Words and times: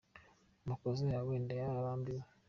Amakosa 0.63 1.03
yawe 1.13 1.33
ndayarambiwe. 1.43 2.23